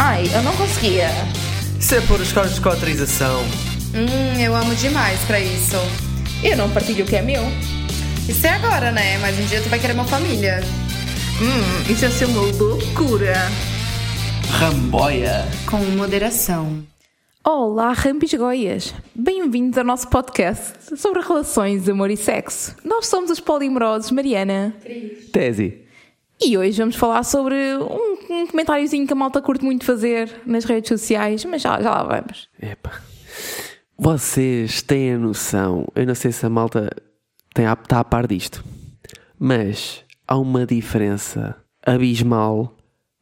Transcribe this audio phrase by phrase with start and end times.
[0.00, 1.08] Ai, eu não conseguia.
[1.78, 3.42] Isso é por os carros de cotrização.
[3.92, 5.74] Hum, eu amo demais pra isso.
[6.42, 7.42] Eu não partilho o que é meu.
[8.28, 9.18] Isso é agora, né?
[9.18, 10.60] Mas um dia tu vai querer uma família.
[11.42, 13.34] Hum, isso ia ser uma loucura.
[14.50, 15.44] Ramboia.
[15.66, 16.84] Com moderação.
[17.44, 18.94] Olá, Rampisgoias!
[19.16, 22.76] Bem-vindos ao nosso podcast sobre relações, amor e sexo.
[22.84, 24.76] Nós somos os polimorosos Mariana.
[25.32, 25.87] Tese.
[26.40, 30.64] E hoje vamos falar sobre um, um comentáriozinho que a malta curte muito fazer nas
[30.64, 32.48] redes sociais, mas já, já lá vamos.
[32.60, 33.02] Epa.
[33.98, 36.90] Vocês têm a noção, eu não sei se a malta
[37.52, 38.64] tem está a par disto,
[39.36, 42.76] mas há uma diferença abismal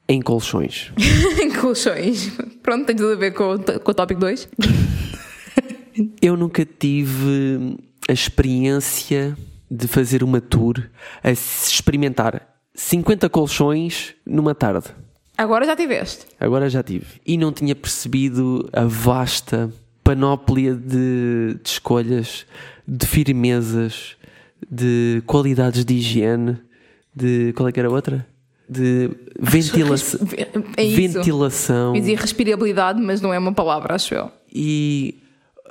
[0.06, 0.92] em colchões.
[1.60, 2.30] Colchões.
[2.62, 4.48] Pronto, tem tudo a ver com, com o tópico 2.
[6.20, 9.34] Eu nunca tive a experiência
[9.70, 10.74] de fazer uma tour
[11.24, 14.88] a experimentar 50 colchões numa tarde.
[15.36, 16.26] Agora já tiveste.
[16.38, 17.06] Agora já tive.
[17.26, 19.70] E não tinha percebido a vasta
[20.04, 22.46] panóplia de, de escolhas,
[22.86, 24.16] de firmezas,
[24.70, 26.58] de qualidades de higiene,
[27.14, 27.52] de.
[27.54, 28.26] Qual é que era a outra?
[28.68, 29.10] De
[29.40, 30.20] ventilação.
[30.76, 31.94] É ventilação.
[31.94, 34.30] Eu dizia respirabilidade, mas não é uma palavra, acho eu.
[34.52, 35.18] E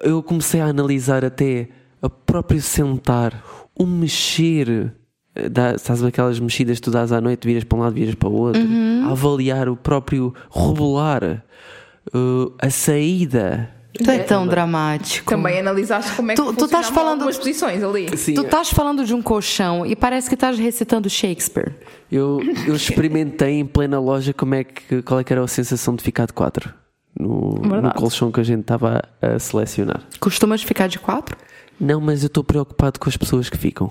[0.02, 1.70] eu comecei a analisar até
[2.02, 3.44] o próprio sentar,
[3.76, 4.94] o mexer.
[5.36, 8.16] Eh, Dá, sabes aquelas mexidas que tu dás à noite, viras para um lado, viras
[8.16, 8.62] para o outro,
[9.08, 13.70] a avaliar o próprio rebolar, eh, a saída.
[13.98, 15.30] Tu é tão dramático.
[15.30, 18.18] Também analisaste como é que Tu- tu estás falando- algumas posições ali.
[18.18, 21.74] Sim, Tu estás falando de um colchão e parece que estás recitando Shakespeare.
[22.12, 25.96] eu, eu experimentei em plena loja como é que, qual é que era a sensação
[25.96, 26.74] de ficar de quatro
[27.18, 30.02] no, no colchão que a gente estava a selecionar.
[30.20, 31.38] Costumas ficar de quatro?
[31.80, 33.90] Não, mas eu estou preocupado com as pessoas que ficam.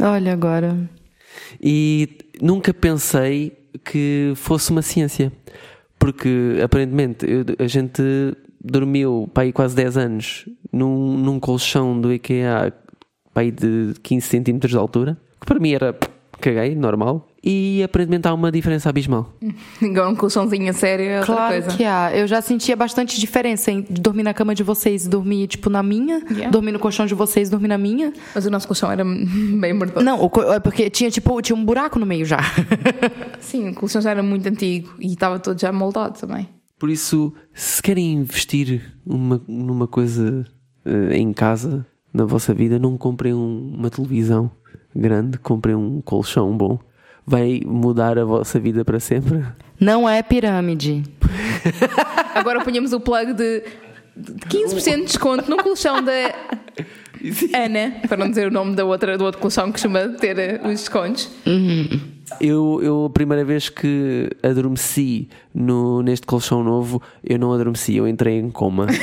[0.00, 0.88] Olha agora.
[1.62, 2.08] E
[2.40, 3.52] nunca pensei
[3.84, 5.32] que fosse uma ciência.
[5.98, 8.02] Porque aparentemente eu- a gente
[8.62, 12.72] dormiu para aí quase 10 anos num, num colchão do IKEA
[13.32, 15.96] para aí de 15 centímetros de altura, que para mim era
[16.44, 19.32] caguei, normal, e aparentemente há uma diferença abismal.
[19.80, 21.76] Igual um colchãozinho a sério é outra Claro coisa.
[21.76, 22.14] que há.
[22.16, 25.82] Eu já sentia bastante diferença em dormir na cama de vocês e dormir, tipo, na
[25.82, 26.22] minha.
[26.30, 26.50] Yeah.
[26.50, 28.12] Dormir no colchão de vocês e dormir na minha.
[28.34, 29.04] Mas o nosso colchão era
[29.60, 30.04] bem mordoso.
[30.04, 32.38] Não, é porque tinha, tipo, tinha um buraco no meio já.
[33.40, 36.48] Sim, o colchão já era muito antigo e estava todo já moldado também.
[36.78, 40.44] Por isso, se querem investir uma, numa coisa
[40.84, 44.50] eh, em casa, na vossa vida, não comprem um- uma televisão
[44.94, 46.78] grande, comprem um colchão bom.
[47.26, 49.44] Vai mudar a vossa vida para sempre.
[49.80, 51.02] Não é pirâmide.
[52.34, 53.62] Agora punhamos o plug de
[54.16, 56.12] de 15% de desconto no colchão da
[57.54, 60.60] Ana, para não dizer o nome da outra, do outro colchão que costuma ter eh,
[60.62, 61.30] os descontos.
[62.40, 68.06] Eu, eu, a primeira vez que adormeci no, neste colchão novo, eu não adormeci, eu
[68.06, 68.86] entrei em coma.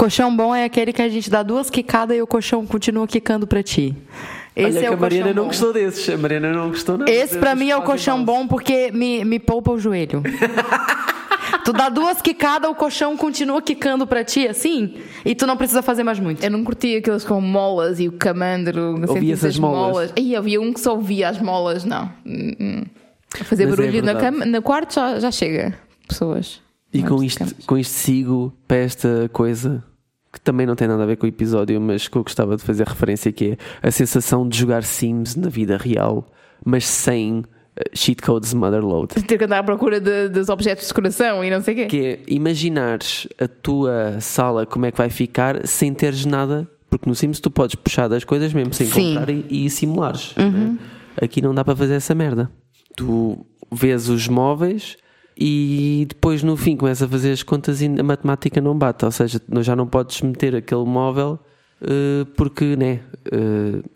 [0.00, 3.46] Colchão bom é aquele que a gente dá duas quicadas e o colchão continua quicando
[3.46, 3.94] pra ti.
[4.56, 5.48] Esse Olha é que o a Mariana colchão não bom.
[5.48, 6.08] gostou desses.
[6.08, 7.10] A Mariana não gostou nada.
[7.10, 8.24] Esse pra desses mim é o colchão mal.
[8.24, 10.22] bom porque me, me poupa o joelho.
[11.66, 15.82] tu dá duas quicadas, o colchão continua quicando pra ti assim, e tu não precisa
[15.82, 16.42] fazer mais muito.
[16.42, 18.92] Eu não curtia aqueles com molas e o camandro.
[18.92, 20.14] Ouvia sentias essas molas?
[20.16, 22.10] E havia um que só ouvia as molas, não.
[22.24, 22.82] Hum, hum.
[23.38, 24.38] A fazer Mas é barulho na, verdade.
[24.38, 25.74] cama, no quarto já, já chega.
[26.08, 26.62] Pessoas.
[26.90, 27.52] E Não com precisamos.
[27.52, 29.84] isto, com isto sigo para esta coisa
[30.32, 32.62] que também não tem nada a ver com o episódio, mas que eu gostava de
[32.62, 36.30] fazer referência, que é a sensação de jogar Sims na vida real,
[36.64, 37.42] mas sem
[37.76, 39.14] eh, cheat codes motherload.
[39.24, 41.86] Ter que andar à procura de- dos objetos de decoração e não sei o quê.
[41.86, 47.08] Que é imaginares a tua sala como é que vai ficar sem teres nada, porque
[47.08, 49.14] no Sims tu podes puxar das coisas mesmo sem Sim.
[49.14, 50.34] comprar e, e simulares.
[50.36, 50.76] né?
[51.20, 52.50] Aqui não dá para fazer essa merda.
[52.96, 54.96] Tu vês os móveis
[55.40, 59.10] e depois no fim começa a fazer as contas e a matemática não bate, ou
[59.10, 61.38] seja, já não podes meter aquele móvel
[61.82, 63.00] eh, porque né,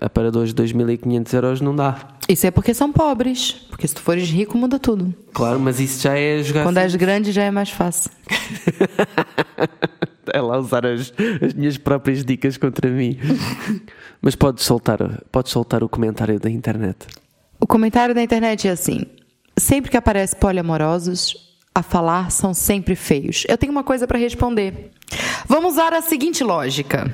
[0.01, 2.17] aparadores de 2.500 euros não dá.
[2.29, 3.53] Isso é porque são pobres.
[3.69, 5.15] Porque se tu fores rico, muda tudo.
[5.33, 8.11] Claro, mas isso já é jogar Quando és grande, já é mais fácil.
[10.33, 11.13] é lá usar as,
[11.43, 13.19] as minhas próprias dicas contra mim.
[14.23, 17.07] Mas podes soltar, podes soltar o comentário da internet.
[17.61, 19.05] O comentário da internet é assim:
[19.57, 23.45] sempre que aparece poliamorosos, a falar são sempre feios.
[23.49, 24.93] Eu tenho uma coisa para responder.
[25.47, 27.13] Vamos usar a seguinte lógica.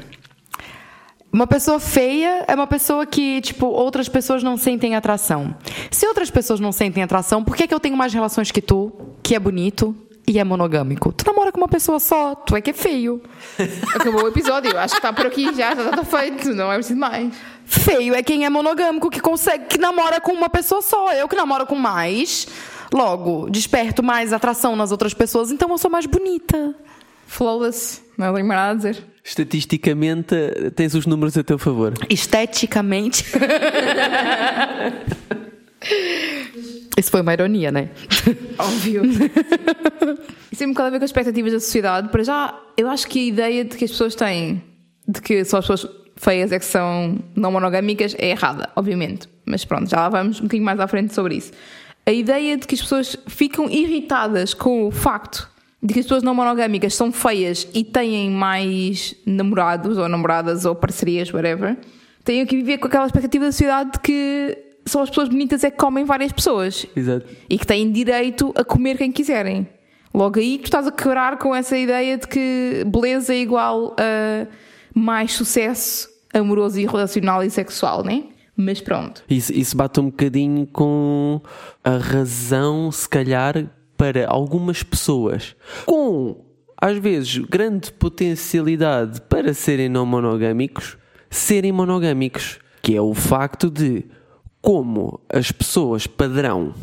[1.32, 5.54] Uma pessoa feia é uma pessoa que, tipo, outras pessoas não sentem atração.
[5.90, 8.92] Se outras pessoas não sentem atração, por que, que eu tenho mais relações que tu,
[9.22, 9.94] que é bonito
[10.26, 11.12] e é monogâmico?
[11.12, 13.22] Tu namora com uma pessoa só, tu é que é feio.
[13.94, 14.76] Acabou o episódio.
[14.76, 16.52] Acho que está por aqui já, já está feito.
[16.52, 17.32] Não é preciso mais.
[17.70, 21.12] Feio é quem é monogâmico, que consegue, que namora com uma pessoa só.
[21.12, 22.48] Eu que namoro com mais.
[22.92, 26.74] Logo, desperto mais atração nas outras pessoas, então eu sou mais bonita.
[27.28, 29.04] Flawless, não é nada a dizer.
[29.22, 30.34] Estatisticamente,
[30.74, 31.94] tens os números a teu favor.
[32.08, 33.24] Esteticamente.
[36.98, 37.90] Isso foi uma ironia, né?
[38.58, 39.02] Óbvio.
[40.50, 42.08] Isso tem um bocado a ver com as expectativas da sociedade.
[42.08, 44.60] Para já, eu acho que a ideia de que as pessoas têm
[45.06, 49.26] de que só as pessoas feias é que são não monogâmicas é errada, obviamente.
[49.46, 51.50] Mas pronto, já lá vamos um bocadinho mais à frente sobre isso.
[52.04, 55.48] A ideia de que as pessoas ficam irritadas com o facto
[55.82, 60.74] de que as pessoas não monogâmicas são feias e têm mais namorados ou namoradas ou
[60.74, 61.78] parcerias, whatever,
[62.22, 65.70] têm que viver com aquela expectativa da sociedade de que só as pessoas bonitas é
[65.70, 67.26] que comem várias pessoas Exato.
[67.48, 69.66] e que têm direito a comer quem quiserem.
[70.12, 74.46] Logo aí tu estás a quebrar com essa ideia de que beleza é igual a
[74.94, 78.24] mais sucesso amoroso e relacional e sexual, né?
[78.56, 79.24] Mas pronto.
[79.28, 81.40] Isso, isso bate um bocadinho com
[81.82, 83.66] a razão, se calhar,
[83.96, 85.56] para algumas pessoas
[85.86, 86.44] com,
[86.76, 90.96] às vezes, grande potencialidade para serem não monogâmicos,
[91.28, 92.58] serem monogâmicos.
[92.82, 94.06] Que é o facto de,
[94.62, 96.74] como as pessoas padrão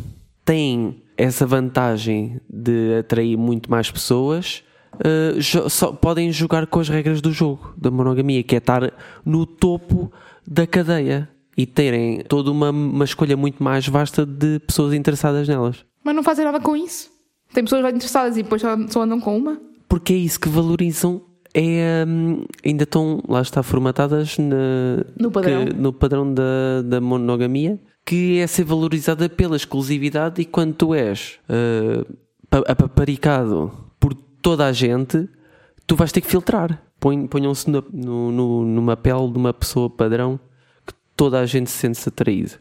[0.45, 4.63] têm essa vantagem de atrair muito mais pessoas,
[4.99, 8.93] uh, jo- só podem jogar com as regras do jogo da monogamia, que é estar
[9.25, 10.11] no topo
[10.45, 15.83] da cadeia e terem toda uma, uma escolha muito mais vasta de pessoas interessadas nelas.
[16.03, 17.09] Mas não fazem nada com isso.
[17.53, 19.59] Tem pessoas interessadas e depois só, andam com uma.
[19.89, 21.21] Porque é isso que valorizam.
[21.53, 25.65] É, hum, ainda estão, lá está, formatadas na- No padrão.
[25.65, 30.93] que- no padrão da, da monogamia, que é ser valorizada pela exclusividade e quando tu
[30.93, 32.05] és uh,
[32.49, 33.71] pa- apaparicado
[34.47, 35.27] toda a gente,
[35.85, 36.81] tu vais ter que filtrar.
[37.01, 40.39] Ponham-se numa pele de uma pessoa padrão
[40.85, 42.51] que toda a gente se sente atraído.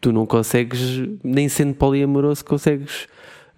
[0.00, 3.06] Tu não consegues, nem sendo poliamoroso, consegues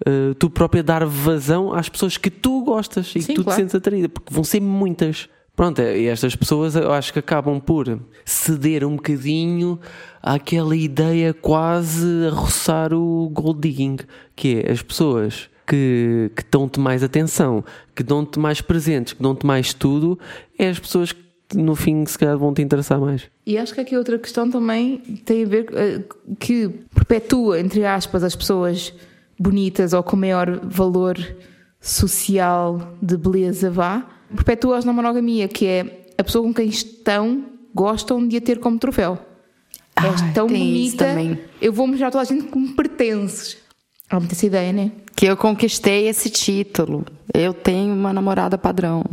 [0.07, 3.57] uh, tu própria dar vazão às pessoas que tu gostas e Sim, que tu claro.
[3.57, 5.27] te sentes atraída, porque vão ser muitas.
[5.57, 9.81] Pronto, e estas pessoas eu acho que acabam por ceder um bocadinho
[10.23, 13.97] àquela ideia quase a roçar o gold digging,
[14.37, 17.63] que é as pessoas que, que dão-te mais atenção,
[17.95, 20.19] que dão-te mais presentes, que dão-te mais tudo,
[20.59, 23.23] é as pessoas que no fim se calhar vão te interessar mais.
[23.47, 26.03] E acho que aqui outra questão também tem a ver eh,
[26.39, 28.93] que perpetua, entre aspas, as pessoas
[29.39, 31.17] bonitas ou com maior valor
[31.81, 37.45] social de beleza, vá, perpetua-as na monogamia, que é a pessoa com quem estão
[37.75, 39.19] gostam de a ter como troféu.
[39.97, 41.39] És Ai, tão bonita, também.
[41.61, 43.57] eu vou mostrar a toda a gente que me pertences.
[44.09, 44.93] Há muita essa ideia, né?
[45.15, 47.05] Que eu conquistei esse título.
[47.35, 49.05] Eu tenho uma namorada padrão.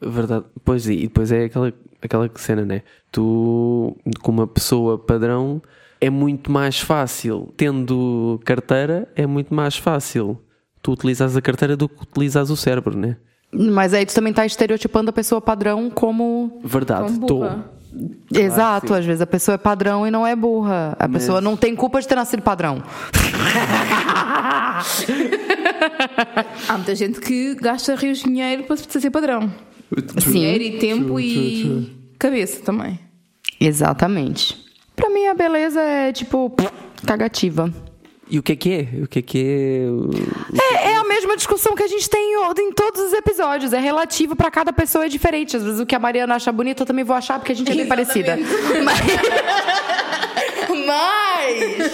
[0.00, 0.44] Verdade.
[0.64, 1.72] Pois e depois é aquela,
[2.02, 2.82] aquela cena, né?
[3.12, 5.60] Tu, com uma pessoa padrão,
[6.00, 10.38] é muito mais fácil, tendo carteira, é muito mais fácil
[10.84, 13.16] tu utilizas a carteira do que utilizas o cérebro, né?
[13.50, 16.60] Mas aí tu também tá estereotipando a pessoa padrão como.
[16.62, 17.48] Verdade, estou.
[17.94, 18.44] Burra.
[18.44, 20.96] Exato, às vezes a pessoa é padrão e não é burra.
[20.98, 22.82] A pessoa não tem culpa de ter nascido padrão.
[26.68, 29.52] Há muita gente que gasta rios de dinheiro para ser padrão.
[30.16, 32.98] Dinheiro e tempo e cabeça também.
[33.60, 34.56] Exatamente.
[34.96, 36.52] Pra mim a beleza é tipo
[37.06, 37.72] cagativa.
[38.30, 38.88] E o que é que é?
[39.02, 39.86] O que é que é?
[39.90, 40.10] o-
[40.58, 40.93] É, é
[41.36, 43.72] discussão que a gente tem em- em todos os episódios.
[43.72, 45.56] É relativo pra cada pessoa é diferente.
[45.56, 47.70] Às vezes o que a Mariana acha bonito eu também vou achar porque a gente
[47.70, 48.36] é bem parecida.
[48.84, 49.00] Mas.
[50.86, 51.92] Mas...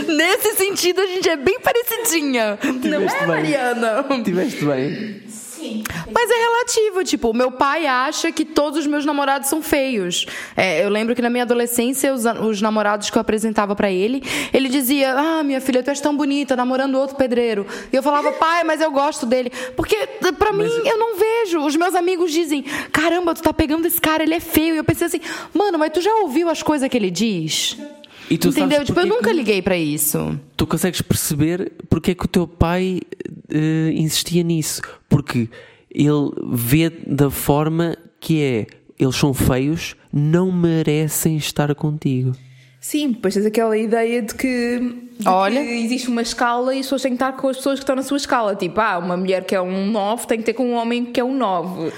[0.06, 2.58] Nesse sentido a gente é bem parecidinha.
[2.62, 3.26] Não Tiveste é, bem.
[3.26, 4.04] Mariana?
[4.24, 5.22] Tiveste bem.
[6.12, 10.26] Mas é relativo, tipo, meu pai acha que todos os meus namorados são feios.
[10.56, 14.22] É, eu lembro que na minha adolescência, os, os namorados que eu apresentava pra ele,
[14.52, 17.66] ele dizia: Ah, minha filha, tu és tão bonita, namorando outro pedreiro.
[17.92, 19.50] E eu falava, pai, mas eu gosto dele.
[19.76, 19.96] Porque,
[20.38, 21.60] pra mim, eu não vejo.
[21.60, 22.62] Os meus amigos dizem:
[22.92, 24.74] Caramba, tu tá pegando esse cara, ele é feio.
[24.74, 25.20] E eu pensei assim,
[25.52, 27.76] mano, mas tu já ouviu as coisas que ele diz?
[28.30, 28.84] E tu Entendeu?
[28.84, 30.38] Tipo, eu nunca liguei pra isso.
[30.56, 33.00] tu consegues perceber porque é que o teu pai
[33.48, 34.80] eh, insistia nisso.
[35.08, 35.48] Porque
[35.90, 38.66] ele vê da forma que é.
[38.98, 42.32] Eles são feios, não merecem estar contigo.
[42.80, 44.78] Sim, depois tens aquela ideia de que,
[45.18, 45.60] de Olha.
[45.62, 47.94] que existe uma escala e as pessoas têm que estar com as pessoas que estão
[47.94, 48.56] na sua escala.
[48.56, 51.20] Tipo, ah, uma mulher que é um 9 tem que ter com um homem que
[51.20, 51.92] é um 9.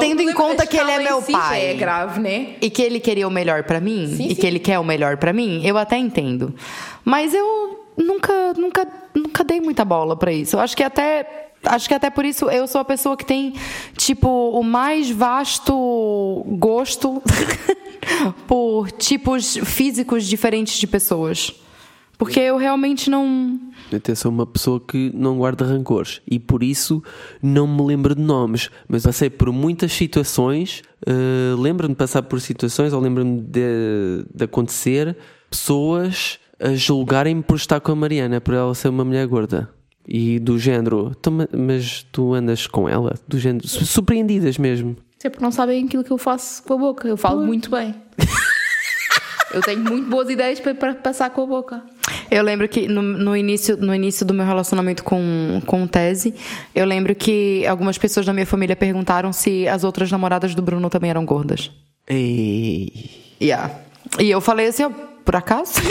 [0.00, 1.66] Tendo em conta que ele é meu si pai.
[1.66, 2.54] é grave, né?
[2.60, 4.40] E que ele queria o melhor pra mim, Sim, e sim.
[4.40, 6.52] que ele quer o melhor pra mim, eu até entendo.
[7.04, 8.86] Mas eu nunca, nunca,
[9.18, 10.56] nunca dei muita bola pra isso.
[10.56, 11.46] Eu acho que até.
[11.64, 13.52] Acho que até por isso eu sou a pessoa que tem,
[13.96, 17.20] tipo, o mais vasto gosto
[18.46, 21.52] por tipos físicos diferentes de pessoas.
[22.18, 23.58] Porque eu realmente não.
[23.92, 27.02] Até sou uma pessoa que não guarda rancores e por isso
[27.40, 32.40] não me lembro de nomes, mas passei por muitas situações, eh, lembro-me de passar por
[32.40, 35.16] situações ou lembro-me de, de acontecer
[35.48, 39.68] pessoas a julgarem-me por estar com a Mariana, por ela ser uma mulher gorda.
[40.06, 43.14] E do género, "Então, ma- mas tu andas com ela?
[43.28, 44.96] Do género, su- surpreendidas mesmo.
[45.22, 47.06] É porque não sabem aquilo que eu faço com a boca.
[47.08, 47.94] Eu falo muito bem.
[49.52, 51.82] eu tenho muito boas ideias para, para passar com a boca.
[52.30, 56.34] Eu lembro que no, no início, no início do meu relacionamento com, com o Tese,
[56.74, 60.88] eu lembro que algumas pessoas da minha família perguntaram se as outras namoradas do Bruno
[60.90, 61.70] também eram gordas.
[62.06, 63.10] Ei.
[63.40, 63.74] Yeah.
[64.18, 64.90] E eu falei assim, ó,
[65.28, 65.74] por acaso?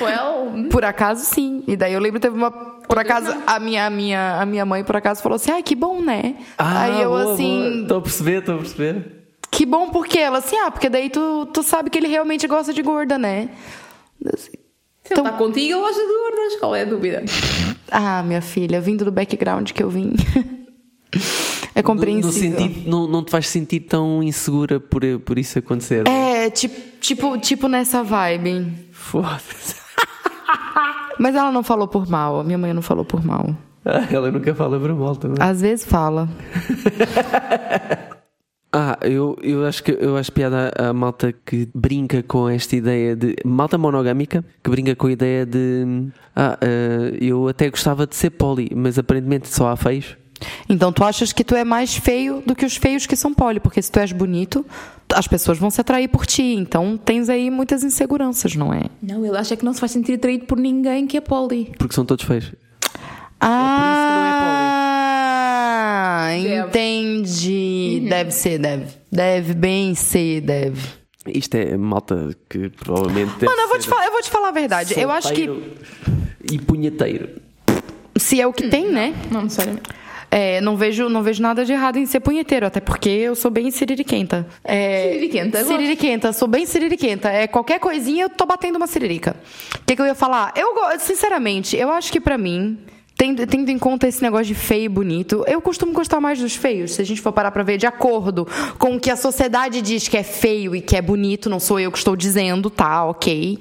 [0.00, 1.62] Well, Por acaso, sim.
[1.66, 2.50] E daí eu lembro que teve uma.
[2.50, 5.74] Por acaso, a minha, a, minha, a minha mãe, por acaso, falou assim: ai, que
[5.74, 6.34] bom, né?
[6.58, 7.82] Aí eu assim.
[7.82, 9.24] Estou a perceber, estou a perceber.
[9.50, 12.74] Que bom porque ela assim, ah, porque daí tu, tu sabe que ele realmente gosta
[12.74, 13.48] de gorda, né?
[14.26, 14.50] Assim,
[15.04, 16.56] se ele está contigo, eu gosto de gordas.
[16.58, 17.24] Qual é a dúvida?
[17.90, 20.14] ah, minha filha, vindo do background que eu vim.
[21.80, 22.58] é No, compreensível.
[22.58, 26.06] sentido, não, não te vais sentir tão insegura por, por isso acontecer.
[26.08, 28.72] É, tipo, tipo, tipo nessa vibe.
[28.92, 29.74] Foda-se.
[31.18, 33.54] Mas ela não falou por mal, a minha mãe não falou por mal.
[33.84, 35.36] Ah, Ela nunca fala para mal também.
[35.40, 36.28] Às vezes fala.
[38.72, 42.76] Ah, eu, eu acho que eu acho piada a, a malta que brinca com esta
[42.76, 46.06] ideia de malta monogâmica que brinca com a ideia de
[46.36, 50.16] ah, eh, eu até gostava de ser poli, mas aparentemente só há feios.
[50.68, 53.60] Então tu achas que tu é mais feio do que os feios que são poli,
[53.60, 54.64] porque se tu és bonito,
[55.14, 56.54] as pessoas vão se atrair por ti.
[56.54, 58.82] Então tens aí muitas inseguranças, não é?
[59.02, 61.72] Não, ele acha que não se vai sentir atraído por ninguém que é poli.
[61.78, 62.52] Porque são todos feios.
[65.00, 66.56] Ah, Deve.
[66.68, 68.06] entendi.
[68.08, 68.86] Deve ser, deve.
[69.10, 70.80] Deve bem ser, deve.
[71.26, 73.44] Isto é malta que provavelmente.
[73.44, 74.94] Mano, eu vou, te falar, eu vou te falar a verdade.
[74.98, 75.48] Eu acho que
[76.50, 77.28] E punheteiro.
[78.16, 79.14] se é o que tem, né?
[79.30, 79.88] Não necessariamente.
[80.30, 83.50] É, não vejo, não vejo nada de errado em ser punheteiro, até porque eu sou
[83.50, 84.46] bem siririquenta.
[84.62, 85.64] É, Siririquenta.
[85.64, 87.28] Siririquenta, sou bem siririquenta.
[87.28, 89.34] É, qualquer coisinha eu tô batendo uma siririca.
[89.74, 90.52] O que, que eu ia falar?
[90.54, 92.78] Eu, sinceramente, eu acho que pra mim,
[93.16, 96.54] tendo, tendo em conta esse negócio de feio e bonito, eu costumo gostar mais dos
[96.54, 96.92] feios.
[96.92, 98.46] Se a gente for parar pra ver de acordo
[98.78, 101.80] com o que a sociedade diz que é feio e que é bonito, não sou
[101.80, 103.58] eu que estou dizendo, tá, ok.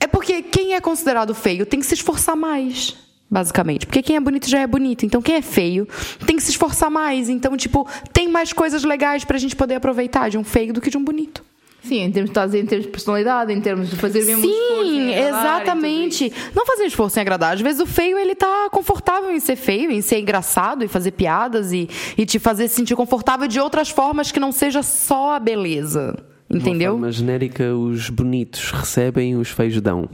[0.00, 2.96] É porque quem é considerado feio tem que se esforçar mais.
[3.36, 3.84] Basicamente.
[3.84, 5.04] Porque quem é bonito já é bonito.
[5.04, 5.86] Então, quem é feio
[6.24, 7.28] tem que se esforçar mais.
[7.28, 10.88] Então, tipo, tem mais coisas legais pra gente poder aproveitar de um feio do que
[10.88, 11.44] de um bonito.
[11.82, 14.90] Sim, em termos, estás em termos de personalidade, em termos de fazer mesmo um esforço
[14.90, 16.32] Sim, exatamente.
[16.54, 17.52] Não fazer esforço em agradar.
[17.52, 21.10] Às vezes o feio, ele tá confortável em ser feio, em ser engraçado e fazer
[21.10, 25.34] piadas e, e te fazer se sentir confortável de outras formas que não seja só
[25.34, 26.16] a beleza.
[26.48, 26.92] De Entendeu?
[26.92, 30.08] forma genérica, os bonitos recebem, os feios dão.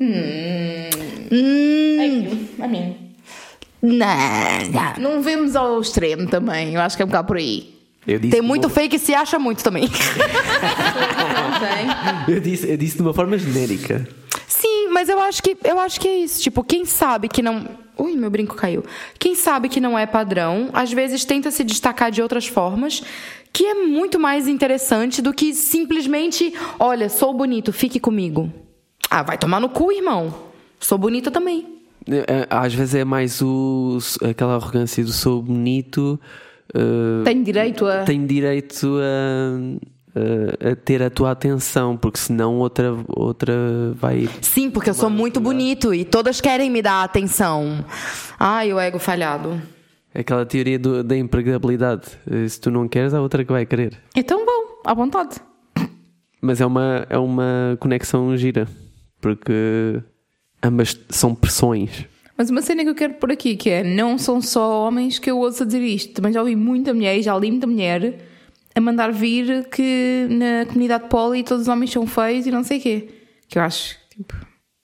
[0.00, 0.08] Hum,
[2.60, 2.96] A mim.
[3.82, 4.06] não.
[4.98, 7.74] Não vemos ao extremo também, eu acho que é um bocado por aí.
[8.06, 9.88] Eu disse Tem muito uma- feio que se acha muito também.
[12.26, 12.34] Não?
[12.34, 14.06] Eu disse, eu disse de uma forma genérica.
[14.46, 16.42] Sim, mas eu acho que eu acho que é isso.
[16.42, 17.66] Tipo, quem sabe que não.
[17.96, 18.84] Ui, meu brinco caiu.
[19.18, 23.02] Quem sabe que não é padrão, às vezes tenta se destacar de outras formas,
[23.52, 28.52] que é muito mais interessante do que simplesmente, olha, sou bonito, fique comigo.
[29.16, 30.34] Ah, vai tomar no cu, irmão.
[30.80, 31.64] Sou bonita também.
[32.08, 36.18] É, Às vezes é mais o, aquela arrogância do sou bonito.
[36.74, 38.02] eh, Tenho direito a.
[38.02, 40.18] tenho direito a,
[40.66, 43.54] a- a ter a tua atenção, porque senão outra, outra
[43.94, 44.28] vai.
[44.42, 47.84] Sim, porque eu sou muito bonito e todas querem me dar atenção.
[48.36, 49.62] Ai, o ego falhado.
[50.12, 52.08] Aquela teoria do- da empregabilidade.
[52.28, 53.96] Eh, Se tu não queres, há outra que vai querer.
[54.16, 55.36] É tão bom, à vontade.
[56.42, 58.66] Mas é uma, é uma conexão gira,
[59.24, 60.02] porque
[60.62, 62.04] ambas são pressões.
[62.36, 65.30] Mas uma cena que eu quero pôr aqui, que é, não são só homens que
[65.30, 66.12] eu ouço a dizer isto.
[66.12, 68.18] Também já ouvi muita mulher, e já li muita mulher,
[68.74, 72.78] a mandar vir que na comunidade poli todos os homens são feios e não sei
[72.78, 73.08] o quê.
[73.48, 74.34] Que eu acho, tipo...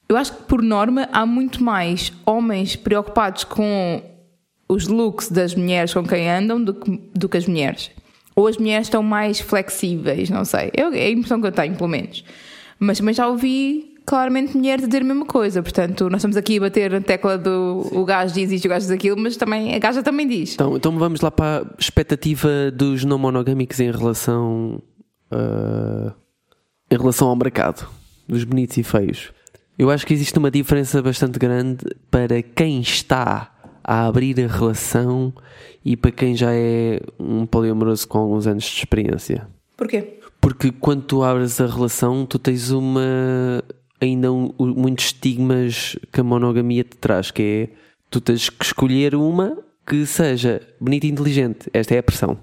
[0.09, 4.03] Eu acho que, por norma, há muito mais homens preocupados com
[4.67, 7.91] os looks das mulheres com quem andam do que, do que as mulheres.
[8.35, 10.71] Ou as mulheres estão mais flexíveis, não sei.
[10.75, 12.25] Eu, é a impressão que eu tenho, pelo menos.
[12.79, 15.63] Mas também já ouvi claramente mulheres a dizer a mesma coisa.
[15.63, 18.81] Portanto, nós estamos aqui a bater na tecla do o gajo diz isto, o gajo
[18.81, 20.55] diz aquilo, mas também, a gaja também diz.
[20.55, 24.83] Então, então vamos lá para a expectativa dos não monogâmicos em relação,
[25.31, 26.13] ah,
[26.91, 27.89] em relação ao mercado,
[28.27, 29.33] dos bonitos e feios.
[29.79, 33.53] Eu acho que existe uma diferença bastante grande para quem está
[33.85, 35.33] a abrir a relação
[35.85, 39.47] e para quem já é um poliamoroso com alguns anos de experiência.
[39.77, 40.19] Porquê?
[40.41, 43.63] Porque quando tu abres a relação, tu tens uma.
[44.01, 47.77] Ainda um, muitos estigmas que a monogamia te traz, que é
[48.11, 51.69] tu tens que escolher uma que seja bonita e inteligente.
[51.73, 52.39] Esta é a pressão.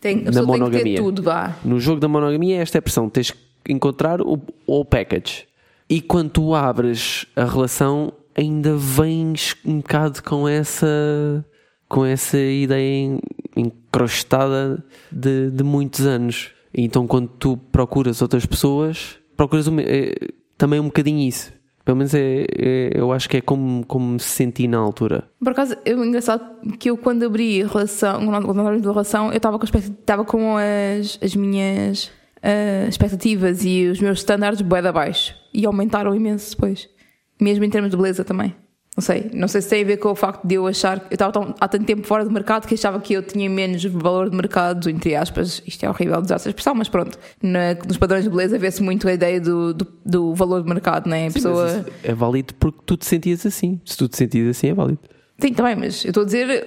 [0.00, 0.96] Tem, a Na pessoa tem que ter monogamia.
[1.02, 1.56] tudo, vá.
[1.64, 3.08] No jogo da monogamia, esta é a pressão.
[3.08, 3.30] Tens
[3.64, 5.44] que encontrar o, o package.
[5.88, 11.44] E quando tu abres a relação, ainda vens um bocado com essa,
[11.88, 13.18] com essa ideia en-
[13.56, 16.50] encrostada de, de muitos anos.
[16.74, 20.12] Então, quando tu procuras outras pessoas, procuras uma- é,
[20.56, 21.52] também um bocadinho isso.
[21.84, 25.30] Pelo menos é, é- eu acho que é como, como me senti na altura.
[25.38, 29.36] Por acaso, é engraçado que eu quando abri a relação, quando abrimos a relação, eu
[29.36, 32.10] estava com, estava com as, as minhas
[32.42, 35.34] ah, expectativas e os meus standards bué abaixo.
[35.54, 36.88] E aumentaram imenso depois.
[37.40, 38.54] Mesmo em termos de beleza também.
[38.96, 39.30] Não sei.
[39.34, 41.30] Não sei se tem a ver com o facto de eu achar que eu estava
[41.30, 44.36] tão- há tanto tempo fora do mercado que achava que eu tinha menos valor de
[44.36, 45.62] mercado, entre aspas.
[45.66, 47.18] Isto é horrível usar essa expressão, mas pronto.
[47.42, 51.08] Na- nos padrões de beleza vê-se muito a ideia do, do, do valor de mercado,
[51.08, 51.26] não é?
[51.26, 51.84] A pessoa.
[52.02, 53.78] É válido porque tu te sentias assim.
[53.84, 54.98] Se tu te sentias assim, é válido.
[55.38, 56.66] Sim, também, mas eu estou a dizer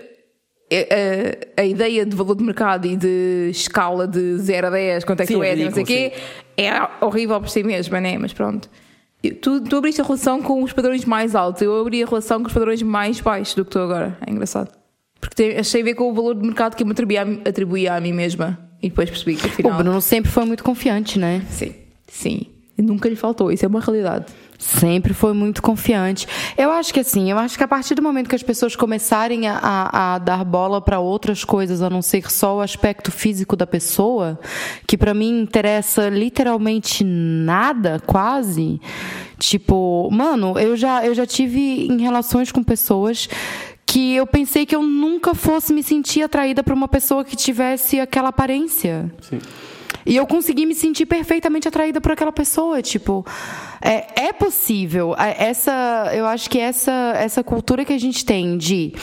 [0.71, 5.03] é, a, a ideia de valor de mercado e de escala de 0 a 10,
[5.03, 6.13] quanto é que Sim, tu é és, e não sei o quê,
[6.55, 6.71] é
[7.03, 8.19] horrível por si mesma, né?
[8.19, 8.69] Mas pronto.
[9.41, 12.47] Tu, tu abriste a relação com os padrões mais altos, eu abri a relação com
[12.47, 14.17] os padrões mais baixos do que estou agora.
[14.25, 14.71] É engraçado.
[15.19, 17.25] Porque tem, achei a ver com o valor de mercado que eu me atribuía, a
[17.25, 18.57] mim- atribuía a mim mesma.
[18.81, 19.77] E depois percebi que O afinal.
[19.77, 21.45] Bruno sempre foi muito confiante, né?
[21.49, 21.75] Sim,
[22.07, 22.41] sim.
[22.77, 24.25] Nunca lhe faltou, isso é uma realidade.
[24.61, 26.27] Sempre foi muito confiante.
[26.57, 29.47] Eu acho que assim, eu acho que a partir do momento que as pessoas começarem
[29.47, 33.55] a, a- a dar bola para outras coisas, a não ser só o aspecto físico
[33.55, 34.37] da pessoa,
[34.85, 38.81] que pra mim interessa literalmente nada, quase.
[39.37, 43.29] Tipo, mano, eu já, eu já tive em relações com pessoas
[43.85, 47.97] que eu pensei que eu nunca fosse me sentir atraída por uma pessoa que tivesse
[47.99, 49.09] aquela aparência.
[49.21, 49.39] Sim.
[50.05, 52.81] E eu consegui me sentir perfeitamente atraída por aquela pessoa.
[52.81, 53.25] Tipo,
[53.81, 55.15] é, é possível.
[55.17, 58.93] Essa, eu acho que essa, essa cultura que a gente tem de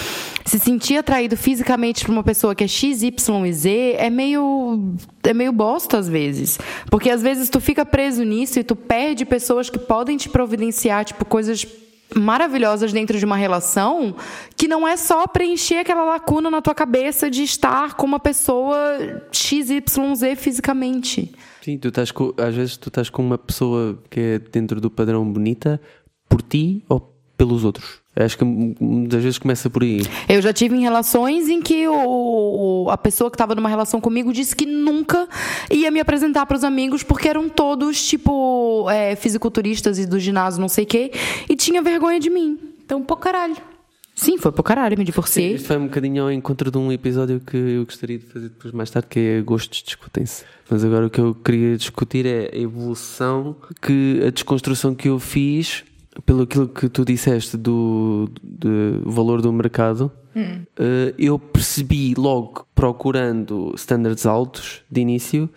[0.44, 4.94] se sentir atraído fisicamente por uma pessoa que é X, Y e Z é meio,
[5.22, 6.58] é meio bosta às vezes.
[6.90, 11.04] Porque às vezes tu fica preso nisso e tu perde pessoas que podem te providenciar,
[11.04, 11.66] tipo, coisas
[12.14, 14.14] maravilhosas dentro de uma relação
[14.56, 18.76] que não é só preencher aquela lacuna na tua cabeça de estar com uma pessoa
[19.32, 19.82] XYZ
[20.36, 21.32] fisicamente.
[21.62, 24.90] Sim, tu estás com, às vezes tu estás com uma pessoa que é dentro do
[24.90, 25.80] padrão bonita
[26.28, 27.00] por ti ou
[27.36, 28.00] pelos outros.
[28.18, 30.00] Acho que muitas vezes começa por aí.
[30.26, 34.32] Eu já tive em relações em que o, a pessoa que estava numa relação comigo
[34.32, 35.28] disse que nunca
[35.70, 40.60] ia me apresentar para os amigos porque eram todos, tipo, é, fisiculturistas e do ginásio,
[40.60, 41.12] não sei o quê,
[41.46, 42.58] e tinha vergonha de mim.
[42.82, 43.56] Então, pô caralho.
[44.14, 45.56] Sim, foi pro caralho, me divorciei.
[45.56, 48.72] Isto vai um bocadinho ao encontro de um episódio que eu gostaria de fazer depois
[48.72, 50.42] mais tarde, que é Gostos Discutem-se.
[50.70, 55.18] Mas agora o que eu queria discutir é a evolução, que a desconstrução que eu
[55.18, 55.84] fiz
[56.24, 60.10] pelo aquilo que tu disseste do, do valor do mercado.
[60.78, 65.48] eh, eu percebi logo, procurando standards altos de início,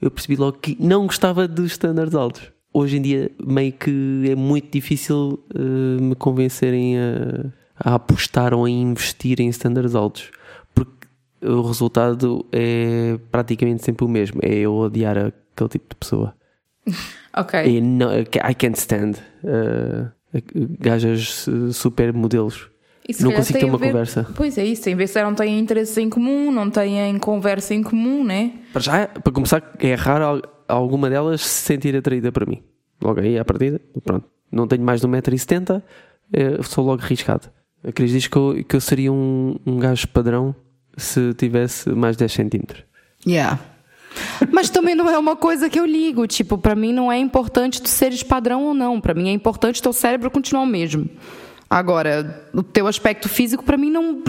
[0.00, 2.52] eu percebi logo que não gostava dos standards altos.
[2.72, 7.46] Hoje em dia, meio que é muito difícil eh, me convencerem a,
[7.78, 10.30] a apostar ou a investir em standards altos,
[10.74, 11.06] porque
[11.42, 16.34] o resultado é praticamente sempre o mesmo: é eu odiar aquele tipo de pessoa.
[17.38, 17.66] Ok.
[17.66, 20.10] E não, I can't stand uh,
[20.80, 22.68] gajas super modelos.
[23.20, 24.26] Não consigo ter uma ver- conversa.
[24.34, 27.72] Pois é isso, tem a ver se não têm interesse em comum, não têm conversa
[27.72, 28.52] em comum, né?
[28.72, 32.62] Para já, para começar, é raro al- alguma delas se sentir atraída para mim.
[33.00, 34.26] Logo aí, à partida, pronto.
[34.50, 35.82] Não tenho mais de 1,70m,
[36.32, 37.48] eh, sou logo arriscado.
[37.86, 40.54] A Cris diz que eu, que eu seria um, um gajo padrão
[40.96, 42.82] se tivesse mais 10 centímetros.
[43.24, 43.60] Yeah.
[44.52, 46.26] Mas também não é uma coisa que eu ligo.
[46.26, 49.00] Tipo, pra mim não é importante tu seres padrão ou não.
[49.00, 51.08] Pra mim é importante teu cérebro continuar o mesmo.
[51.68, 54.22] Agora, o teu aspecto físico pra mim não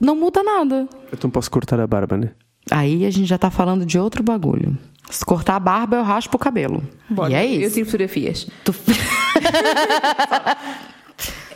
[0.00, 0.88] não muda nada.
[1.12, 2.30] Então posso cortar a barba, né?
[2.70, 4.76] Aí a gente já tá falando de outro bagulho.
[5.10, 6.82] Se cortar a barba, eu raspo o cabelo.
[7.08, 7.74] Bora, e é Eu isso.
[7.74, 8.46] tiro fotografias.
[8.64, 8.74] Tu-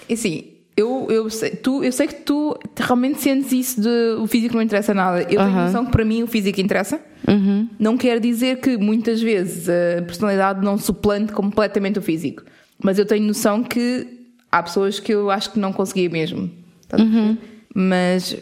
[0.08, 4.26] E assim, eu, eu, sei, tu, eu sei que tu realmente sentes isso de o
[4.26, 5.22] físico não interessa nada.
[5.22, 5.64] Eu tenho Aham.
[5.66, 7.00] noção que para mim o físico interessa.
[7.78, 12.42] Não quer dizer que muitas vezes a personalidade não suplante completamente o físico.
[12.82, 14.06] Mas eu tenho noção que
[14.50, 16.50] há pessoas que eu acho que não conseguia mesmo.
[16.90, 17.38] A perceber?
[17.74, 18.36] Mas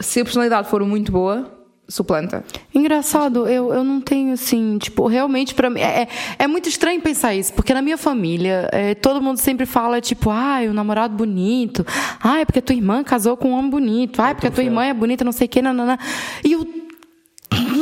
[0.00, 1.55] se a personalidade for muito boa,
[1.88, 2.44] suplanta.
[2.74, 5.80] Engraçado, eu, eu não tenho assim, tipo, realmente pra mim.
[5.80, 6.08] É, é-
[6.40, 10.30] é muito estranho pensar isso, porque na minha família, é, todo mundo sempre fala, tipo,
[10.30, 11.84] ai, o namorado bonito,
[12.22, 14.84] ai, porque a tua irmã casou com um homem bonito, ai, porque a tua irmã
[14.84, 15.98] é bonita, não sei o quê, nanana.
[16.44, 16.66] E eu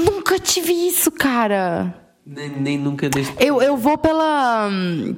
[0.05, 1.95] nunca tive isso, cara.
[2.27, 3.35] Nem, nem nunca desde.
[3.39, 4.71] Eu, eu vou pela,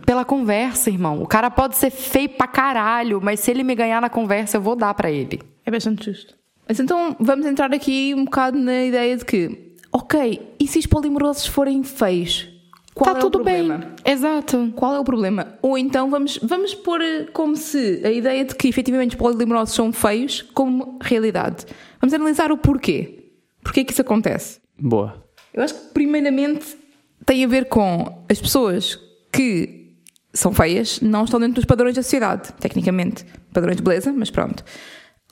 [0.04, 1.22] pela conversa, irmão.
[1.22, 4.60] O cara pode ser feio pra caralho, mas se ele me ganhar na conversa, eu
[4.60, 5.40] vou dar pra ele.
[5.64, 6.34] É bastante justo.
[6.68, 10.86] Mas então vamos entrar aqui um bocado na ideia de que, ok, e se os
[10.86, 12.48] polimorosos forem feios?
[12.94, 13.78] Qual tá é tudo o problema?
[13.78, 14.12] bem.
[14.14, 14.72] Exato.
[14.74, 15.58] Qual é o problema?
[15.60, 19.74] Ou então vamos, vamos pôr eh, como se a ideia de que efetivamente os polimorosos
[19.74, 21.66] são feios como realidade.
[22.00, 23.32] Vamos analisar o porquê.
[23.62, 24.60] Porquê que isso acontece?
[24.78, 25.22] Boa.
[25.52, 26.74] Eu acho que primeiramente
[27.26, 28.98] tem a ver com as pessoas
[29.30, 29.92] que
[30.32, 33.26] são feias não estão dentro dos padrões da sociedade, tecnicamente.
[33.52, 34.64] Padrões de beleza, mas pronto.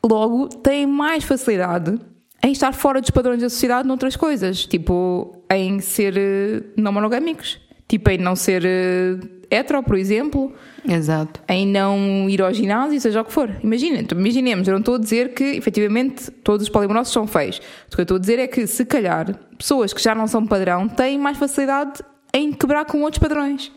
[0.04, 1.98] Logo, têm mais facilidade
[2.42, 7.58] em estar fora dos padrões da sociedade noutras coisas, tipo em ser eh, não monogâmicos,
[7.88, 9.16] tipo em não ser eh,
[9.50, 10.52] hetero, por exemplo,
[10.86, 11.40] Exato.
[11.48, 13.50] em não ir ao ginásio, seja o que for.
[13.62, 17.62] Imagina, então, imaginemos, eu não estou a dizer que efetivamente todos os polimorosos são feios.
[17.90, 20.46] O que eu estou a dizer é que, se calhar, pessoas que já não são
[20.46, 22.02] padrão têm mais facilidade
[22.34, 23.72] em quebrar com outros padrões.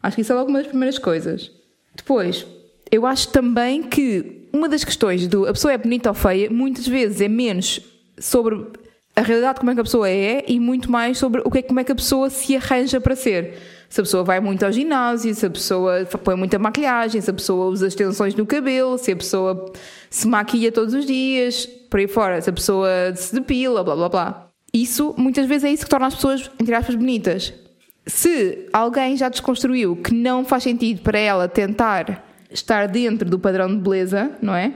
[0.00, 1.50] Acho que isso é logo uma das primeiras coisas.
[1.96, 2.46] Depois,
[2.92, 6.86] eu acho também que uma das questões do a pessoa é bonita ou feia, muitas
[6.86, 7.80] vezes é menos
[8.16, 8.64] sobre
[9.16, 11.62] a realidade como é que a pessoa é e muito mais sobre o que é,
[11.62, 13.54] como é que a pessoa se arranja para ser.
[13.88, 17.34] Se a pessoa vai muito ao ginásio, se a pessoa põe muita maquilhagem, se a
[17.34, 19.72] pessoa usa extensões no cabelo, se a pessoa
[20.08, 24.08] se maquilha todos os dias, por aí fora, se a pessoa se depila, blá blá
[24.08, 24.48] blá.
[24.72, 27.52] Isso, muitas vezes, é isso que torna as pessoas, entre aspas, bonitas.
[28.06, 33.68] Se alguém já desconstruiu que não faz sentido para ela tentar estar dentro do padrão
[33.68, 34.72] de beleza, não é?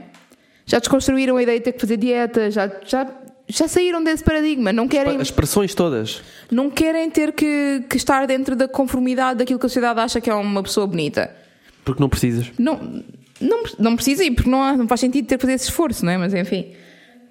[0.65, 3.07] Já desconstruíram a ideia de ter que fazer dieta, já, já,
[3.47, 6.21] já saíram desse paradigma, não querem, As pressões todas.
[6.51, 10.29] não querem ter que, que estar dentro da conformidade daquilo que a sociedade acha que
[10.29, 11.35] é uma pessoa bonita.
[11.83, 12.51] Porque não precisas.
[12.59, 13.03] Não,
[13.41, 16.05] não, não precisa ir, porque não, há- não faz sentido ter que fazer esse esforço,
[16.05, 16.17] não é?
[16.19, 16.73] Mas enfim.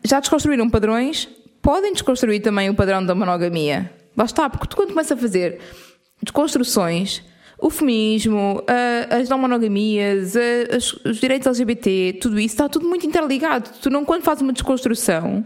[0.04, 1.28] Já desconstruíram padrões,
[1.62, 3.92] podem desconstruir também o padrão da monogamia.
[4.16, 5.61] Lá está, porque tu quando começas a fazer
[6.22, 7.22] desconstruções,
[7.58, 8.62] o feminismo,
[9.10, 10.34] as não monogamias,
[11.04, 13.70] os direitos LGBT, tudo isso está tudo muito interligado.
[13.82, 15.44] Tu não, quando fazes uma desconstrução,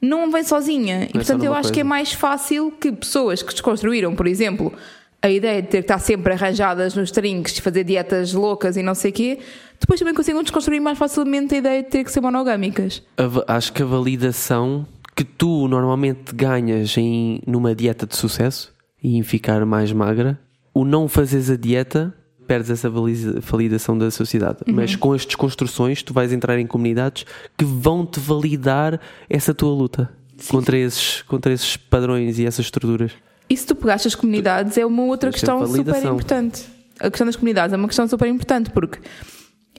[0.00, 1.04] não vem sozinha.
[1.04, 1.88] E é portanto eu acho que é coisa.
[1.88, 4.72] mais fácil que pessoas que desconstruíram, por exemplo,
[5.20, 8.94] a ideia de ter que estar sempre arranjadas nos trinques, fazer dietas loucas e não
[8.94, 9.38] sei o quê,
[9.80, 13.02] depois também consigam desconstruir mais facilmente a ideia de ter que ser monogâmicas.
[13.48, 19.22] Acho que a validação que tu normalmente ganhas em, numa dieta de sucesso e em
[19.24, 20.38] ficar mais magra,
[20.78, 22.14] o não fazeres a dieta,
[22.46, 24.58] perdes essa validação da sociedade.
[24.64, 29.74] Mas com as desconstruções, tu vais entrar em comunidades que vão te validar essa tua
[29.74, 30.08] luta
[30.48, 33.10] contra esses, contra esses padrões e essas estruturas.
[33.50, 36.64] E se tu pegaste as comunidades, é uma outra que questão super importante.
[37.00, 39.00] A questão das comunidades é uma questão super importante porque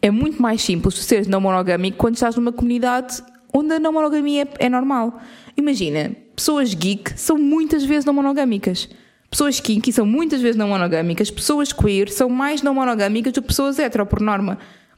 [0.01, 3.93] é muito mais simples tu seres não monogâmico quando estás numa comunidade onde a não
[3.93, 5.17] monogamia é, é normal.
[5.55, 8.89] Imagina, pessoas geek são muitas vezes não monogâmicas.
[9.29, 11.29] Pessoas kinky são muitas vezes não monogâmicas.
[11.29, 14.57] Pessoas queer são mais não monogâmicas do que pessoas hetero, por norma.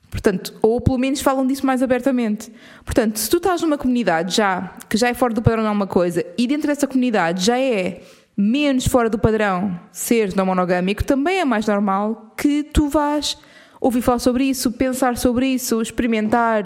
[0.10, 2.52] Portanto, ou pelo menos falam disso mais abertamente.
[2.84, 6.26] Portanto, se tu estás numa comunidade já, que já é fora do padrão alguma coisa,
[6.38, 8.02] e dentro dessa comunidade já é
[8.36, 13.38] menos fora do padrão ser não monogâmico, também é mais normal que tu vás
[13.80, 16.64] ouvir falar sobre isso, pensar sobre isso, experimentar.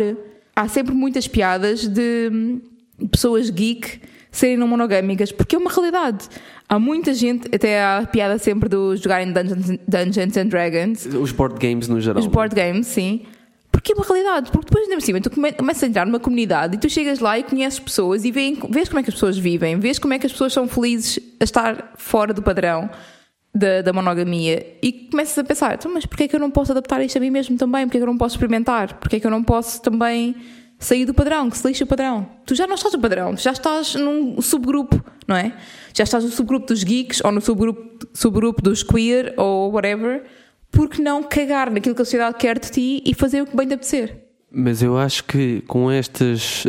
[0.56, 2.62] Há sempre muitas piadas de hum,
[3.12, 4.02] pessoas geek
[4.38, 6.28] serem não monogâmicas, porque é uma realidade.
[6.68, 11.32] Há muita gente, até há a piada sempre dos jogarem Dungeons, Dungeons and Dragons, Os
[11.32, 12.20] board games no geral.
[12.20, 13.22] os board games, sim.
[13.72, 14.52] Porque é uma realidade.
[14.52, 17.38] Porque depois, por cima, tu come- começas a entrar numa comunidade e tu chegas lá
[17.38, 20.20] e conheces pessoas e vêem- vês como é que as pessoas vivem, vês como é
[20.20, 22.90] que as pessoas são felizes a estar fora do padrão
[23.54, 26.72] da, da monogamia e começas a pensar, então, mas porquê é que eu não posso
[26.72, 27.86] adaptar isto a mim mesmo também?
[27.86, 28.94] Porquê é que eu não posso experimentar?
[28.96, 30.36] Porquê é que eu não posso também
[30.80, 31.50] sair do padrão?
[31.50, 32.28] Que se lixa o padrão.
[32.46, 35.54] Tu já não estás no padrão, tu já estás num subgrupo, não é?
[35.94, 40.24] Já estás no subgrupo dos geeks ou no subgrupo, subgrupo dos queer ou whatever.
[40.72, 43.66] Porque não cagar naquilo que a sociedade quer de ti e fazer o que bem
[43.68, 44.24] te apetecer?
[44.52, 46.66] Mas eu acho que com estas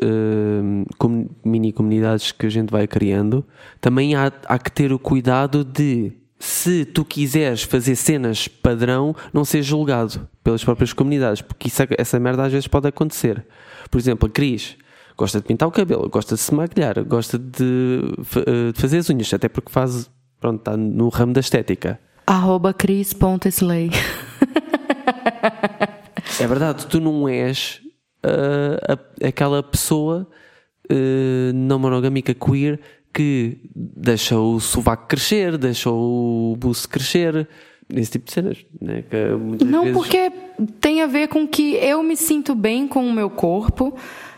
[0.99, 3.45] comu- mini comunidades que a gente vai criando,
[3.81, 9.45] também há, há que ter o cuidado de, se tu quiseres fazer cenas padrão, não
[9.45, 13.45] ser julgado pelas próprias comunidades, porque isso, essa merda às vezes pode acontecer.
[13.91, 14.77] Por exemplo, a Cris
[15.17, 18.01] gosta de pintar o cabelo, gosta de se maquilhar, gosta de,
[18.47, 21.99] eh, de fazer as unhas, até porque faz, pronto, está no ramo da estética.
[22.27, 23.91] Arroba cris.slay.
[26.41, 27.81] É verdade, tu não és
[28.23, 30.27] ah, a- aquela pessoa
[30.91, 30.95] ah,
[31.55, 32.81] não monogâmica queer
[33.15, 37.49] que deixa o sovaco crescer, deixa o buço crescer,
[37.89, 38.67] esse tipo de cenas.
[38.81, 39.05] Né?
[39.65, 40.31] Não, vezes- porque
[40.81, 43.97] tem a ver com que eu me sinto bem com o meu corpo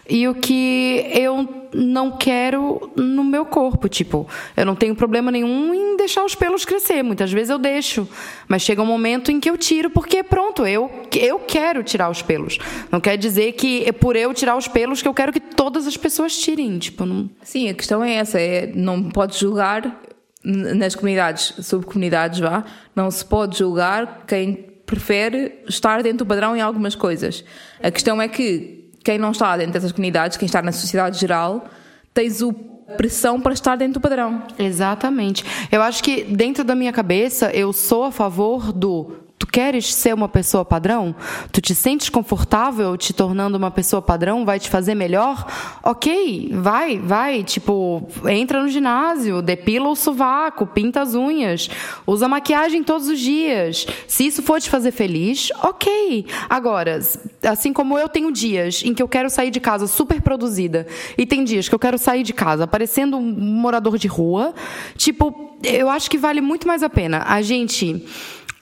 [0.09, 3.89] e o que eu não quero no meu corpo.
[3.89, 4.27] Tipo,
[4.57, 7.03] eu não tenho problema nenhum em deixar os pelos crescer.
[7.03, 8.09] Muitas vezes eu deixo.
[8.47, 12.23] Mas chega um momento em que eu tiro, porque pronto, eu, eu quero tirar os
[12.23, 12.59] pelos.
[12.91, 15.87] Não quer dizer que é por eu tirar os pelos que eu quero que todas
[15.87, 16.79] as pessoas tirem.
[16.79, 17.29] Tipo, não.
[17.43, 20.03] Sim, a questão é essa, é não pode julgar
[20.43, 26.63] nas comunidades, subcomunidades vá, não se pode julgar quem prefere estar dentro do padrão em
[26.63, 27.45] algumas coisas.
[27.83, 31.69] A questão é que quem não está dentro dessas comunidades, quem está na sociedade geral,
[32.15, 32.55] tens o
[32.97, 34.43] pressão para estar dentro do padrão.
[34.59, 35.45] Exatamente.
[35.71, 40.29] Eu acho que dentro da minha cabeça eu sou a favor do queres ser uma
[40.29, 41.15] pessoa padrão?
[41.51, 44.45] Tu te sentes confortável te tornando uma pessoa padrão?
[44.45, 45.47] Vai te fazer melhor?
[45.83, 47.43] Ok, vai, vai.
[47.43, 51.69] Tipo, entra no ginásio, depila o sovaco, pinta as unhas,
[52.07, 53.87] usa maquiagem todos os dias.
[54.07, 56.27] Se isso for te fazer feliz, ok.
[56.49, 57.01] Agora,
[57.43, 61.27] assim como eu tenho dias em que eu quero sair de casa super produzida e
[61.27, 64.55] tem dias que eu quero sair de casa parecendo um morador de rua,
[64.97, 68.05] tipo, eu acho que vale muito mais a pena a gente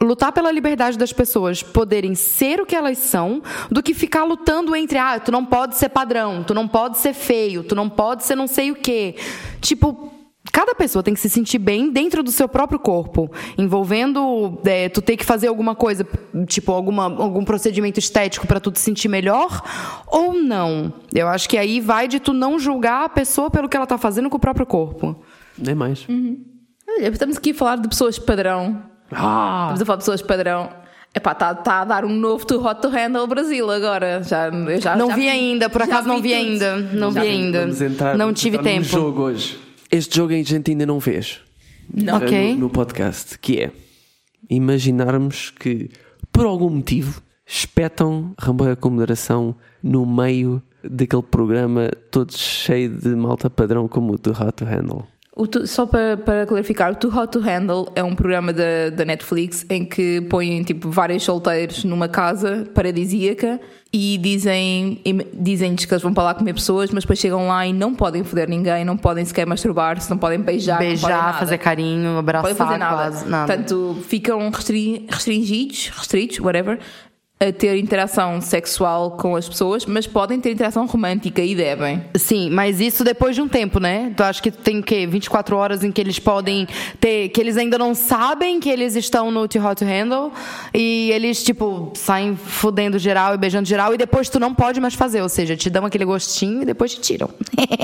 [0.00, 4.76] lutar pela liberdade das pessoas poderem ser o que elas são, do que ficar lutando
[4.76, 8.24] entre, ah, tu não pode ser padrão, tu não pode ser feio, tu não pode
[8.24, 9.14] ser não sei o quê.
[9.60, 10.12] Tipo,
[10.52, 15.00] cada pessoa tem que se sentir bem dentro do seu próprio corpo, envolvendo é, tu
[15.00, 16.06] ter que fazer alguma coisa,
[16.46, 19.62] tipo alguma, algum procedimento estético para tu te sentir melhor
[20.06, 20.92] ou não.
[21.14, 23.96] Eu acho que aí vai de tu não julgar a pessoa pelo que ela tá
[23.96, 25.16] fazendo com o próprio corpo.
[25.58, 26.06] Nem mais.
[26.88, 28.82] Olha, estamos aqui a falar de pessoas padrão.
[29.10, 29.64] Ah!
[29.72, 30.70] Estamos a falar de pessoas padrão.
[31.14, 34.22] Epá, está tá a dar um novo to Hot to Handle Brasil agora.
[34.22, 36.38] Já, eu já, Não já vi ainda, por acaso não vi tudo.
[36.38, 37.60] ainda, não Já vi ainda.
[37.62, 38.84] Vamos entrar, não vamos tive tempo.
[38.84, 39.58] jogo hoje.
[39.90, 41.40] Este jogo a gente ainda não fez.
[41.92, 42.16] Não.
[42.18, 42.34] Ok.
[42.36, 43.70] eh, No, no podcast, que é
[44.50, 45.90] imaginarmos que,
[46.30, 53.48] por algum motivo, espetam Ramboia com moderação no meio daquele programa todo cheio de malta
[53.48, 55.06] padrão como o do How to Handle.
[55.50, 59.04] Tu- só para, para clarificar, o Too Hot to Handle é um programa da, da
[59.04, 63.60] Netflix em que põem tipo vários solteiros numa casa paradisíaca
[63.92, 65.00] e dizem
[65.34, 68.24] dizem-lhes que eles vão para lá comer pessoas, mas depois chegam lá e não podem
[68.24, 72.42] foder ninguém, não podem sequer masturbar-se, não podem beijar, não podem Beijar, fazer carinho, abraçar,
[72.42, 72.96] podem fazer nada.
[72.96, 73.28] quase.
[73.28, 73.46] Nada.
[73.52, 76.78] Portanto, ficam restri- restringidos, restritos, whatever,
[77.38, 82.02] a ter interação sexual com as pessoas, mas podem ter interação romântica e devem.
[82.14, 84.12] Sim, mas isso depois de um tempo, né?
[84.16, 85.06] Tu acha que tem o quê?
[85.06, 86.66] 24 horas em que eles podem
[86.98, 87.28] ter.
[87.28, 90.32] que eles ainda não sabem que eles estão no Too Hot to Handle
[90.72, 94.94] e eles, tipo, saem fudendo geral e beijando geral e depois tu não pode mais
[94.94, 95.20] fazer.
[95.20, 97.28] Ou seja, te dão aquele gostinho e depois te tiram.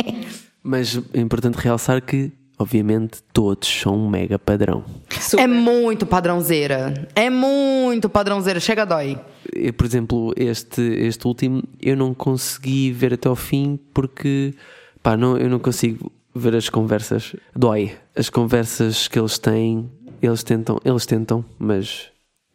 [0.65, 4.85] Mas é importante realçar que, obviamente, todos são um mega padrão.
[5.20, 5.42] Super.
[5.42, 7.09] É muito padrãozeira.
[7.14, 8.59] É muito padrãozeira.
[8.61, 9.18] Chega, dói.
[9.55, 14.55] Eu, por exemplo, este, este último eu não consegui ver até ao fim porque
[15.03, 17.37] pá, não, eu não consigo ver as conversas.
[17.55, 17.92] Dói.
[18.16, 19.90] As conversas que eles têm,
[20.22, 22.07] eles tentam, eles tentam, mas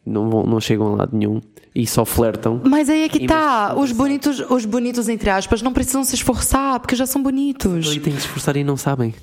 [0.04, 1.40] não, vão, não chegam a lado nenhum
[1.74, 2.60] e só flertam.
[2.64, 3.72] Mas aí é que E tá.
[3.76, 7.86] mas- Os bonitos, os bonitos, entre aspas, não precisam se esforçar porque já são bonitos.
[7.88, 9.14] Ali têm que se esforçar e não sabem.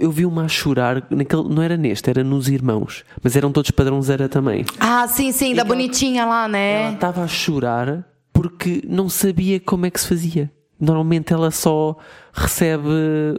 [0.00, 3.70] Eu vi uma a chorar, naquele, não era neste, era nos irmãos, mas eram todos
[3.70, 4.64] padrão zero também.
[4.80, 6.92] Ah, sim, sim, da que ela- bonitinha lá, Ela né?
[6.94, 10.50] estava a chorar porque não sabia como é que se fazia.
[10.80, 11.96] Normalmente ela só
[12.32, 12.88] recebe.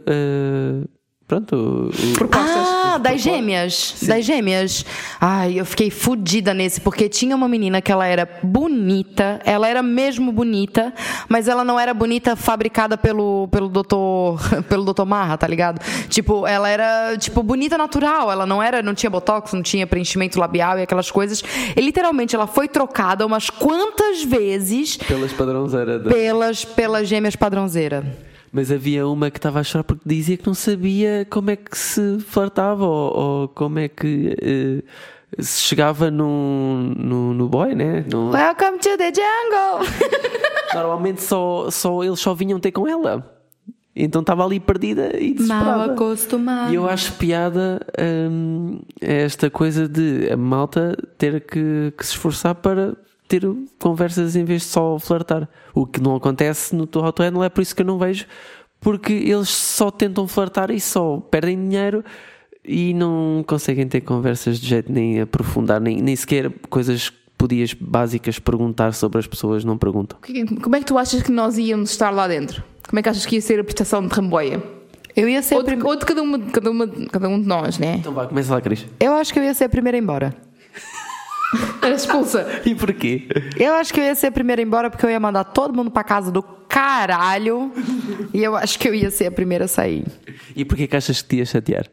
[0.06, 0.84] eh,
[1.28, 1.90] pronto.
[2.14, 2.66] Propostas.
[2.68, 2.73] Ah,
[3.12, 3.94] das gêmeas.
[4.02, 4.84] Das gêmeas.
[5.20, 9.82] Ai, eu fiquei fodida nesse, porque tinha uma menina que ela era bonita, ela era
[9.82, 10.92] mesmo bonita,
[11.28, 14.38] mas ela não era bonita fabricada pelo, pelo doutor,
[14.68, 15.80] pelo doutor Marra, tá ligado?
[16.08, 20.38] Tipo, ela era, tipo, bonita natural, ela não era, não tinha botox, não tinha preenchimento
[20.40, 21.42] labial e aquelas coisas.
[21.76, 25.98] E literalmente ela foi trocada umas quantas vezes Pelas padrão zero.
[26.02, 28.04] da- pelas, pelas gêmeas padrãozeira.
[28.54, 31.76] Mas havia uma que estava a chorar porque dizia que não sabia como é que
[31.76, 38.04] se flertava ou, ou como é que eh, se chegava no, no, no boy, né?
[38.08, 39.88] No- Welcome to the jungle!
[40.72, 43.28] normalmente só, só eles só vinham ter com ela.
[43.96, 45.92] Então estava ali perdida e Mal desesperada.
[45.92, 46.70] acostumada.
[46.72, 47.80] E eu acho piada
[48.30, 52.96] hum, esta coisa de a malta ter que, que se esforçar para
[53.40, 55.48] ter conversas em vez de só flertar.
[55.74, 57.98] O que não acontece no Too Hot to Handle é por isso que eu não
[57.98, 58.26] vejo,
[58.80, 62.04] porque eles só tentam flertar e só perdem dinheiro
[62.64, 67.74] e não conseguem ter conversas de jeito nem aprofundar, nem, nem sequer coisas que podias
[67.74, 70.18] básicas perguntar sobre as pessoas, não perguntam.
[70.62, 72.62] Como é que tu achas que nós íamos estar lá dentro?
[72.88, 74.62] Como é que achas que ia ser a prestação de Ramboia?
[75.16, 77.40] Eu ia ser a Ou de, prim- ou de cada, uma, cada, uma, cada um
[77.40, 77.96] de nós, né?
[78.00, 78.84] Então vá, começa lá, Cris.
[78.98, 80.34] Eu acho que eu ia ser a primeira a ir embora.
[81.82, 82.62] Era expulsa.
[82.64, 83.28] E porquê?
[83.56, 85.44] Eu acho que eu ia ser a primeira a ir embora porque eu ia mandar
[85.44, 87.72] todo mundo pra casa do caralho.
[88.32, 90.04] e eu acho que eu ia ser a primeira a sair.
[90.56, 91.86] E porquê que achas que te ia chatear?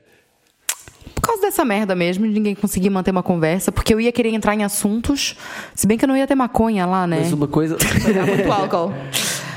[1.15, 4.29] Por causa dessa merda mesmo, de ninguém conseguir manter uma conversa, porque eu ia querer
[4.29, 5.37] entrar em assuntos,
[5.75, 7.19] se bem que eu não ia ter maconha lá, né?
[7.19, 7.77] Mas uma coisa.
[8.25, 8.93] Muito álcool.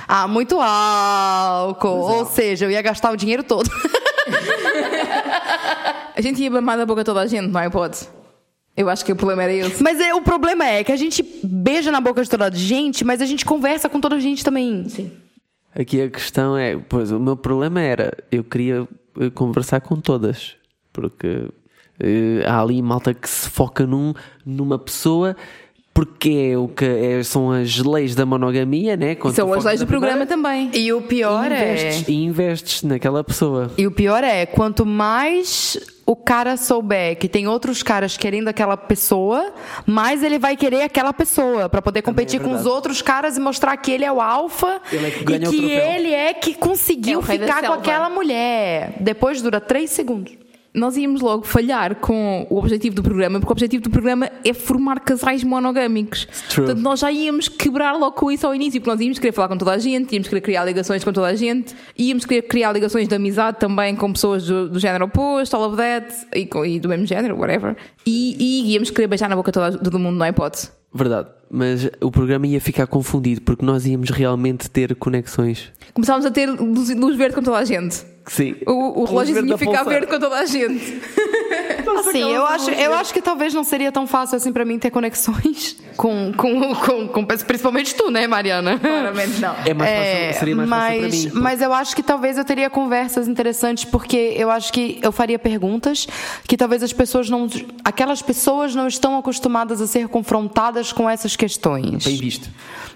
[0.07, 1.88] Ah, muito álcool.
[1.88, 3.70] Ou seja, eu ia gastar o dinheiro todo.
[6.14, 7.68] A gente ia mamar da boca toda a gente, não é?
[7.70, 7.98] Pode.
[8.76, 9.82] Eu acho que o problema era esse.
[9.82, 13.04] Mas é, o problema é que a gente beija na boca de toda a gente,
[13.04, 14.88] mas a gente conversa com toda a gente também.
[14.88, 15.12] Sim.
[15.74, 18.87] Aqui a questão é, pois o meu problema era, eu queria
[19.20, 20.56] eh, conversar com todas,
[20.92, 21.48] porque
[21.98, 25.37] eh, há ali malta que se foca num, numa pessoa,
[25.94, 29.14] porque é o que é- são as leis da monogamia, né?
[29.14, 30.68] Quando São as leis do programa também.
[30.74, 31.72] E o pior é.
[31.72, 33.70] investes, e investes naquela pessoa.
[33.78, 38.76] E o pior é, quanto mais o cara souber que tem outros caras querendo aquela
[38.76, 39.54] pessoa,
[39.87, 43.76] mais ele vai querer aquela pessoa pra poder competir com os outros caras e mostrar
[43.76, 47.20] que ele é o alfa Ele é que e que ele é que É conseguiu
[47.20, 48.96] da ficar com aquela mulher.
[49.00, 50.33] Depois dura três segundos.
[50.74, 54.52] Nós íamos logo falhar com o objetivo do programa, porque o objetivo do programa é
[54.52, 56.26] formar casais monogâmicos.
[56.48, 56.66] True.
[56.66, 59.46] Portanto, nós já íamos quebrar logo com isso ao início, porque nós íamos querer falar
[59.46, 62.72] com toda a gente, íamos querer criar ligações com toda a gente, íamos querer criar
[62.72, 66.80] ligações de amizade também com pessoas do, do género oposto, all of that, e, e
[66.80, 67.76] do mesmo género, whatever.
[68.04, 70.70] E, e íamos querer beijar na boca toda, todo mundo, não é hipótese.
[70.92, 75.72] Verdade, mas o programa ia ficar confundido porque nós íamos realmente ter conexões.
[75.92, 78.13] Começámos a ter luz, luz verde com toda a gente.
[78.26, 78.56] Sim.
[78.66, 79.90] O, o Luz relógio verde ia da ficar pulseira.
[80.00, 81.00] verde com toda a gente.
[81.98, 84.90] Assim, eu acho, eu acho que talvez não seria tão fácil assim pra mim ter
[84.90, 88.78] conexões com, com, com, com principalmente tu, né, Mariana?
[88.78, 89.54] Claramente não.
[89.64, 91.42] É mais É, fácil, seria mais mas, fácil para mim.
[91.44, 95.38] mas eu acho que talvez eu teria conversas interessantes, porque eu acho que eu faria
[95.38, 96.06] perguntas
[96.48, 97.48] que talvez as pessoas não.
[97.84, 102.04] Aquelas pessoas não estão acostumadas a ser confrontadas com essas questões.
[102.04, 102.48] Bem visto.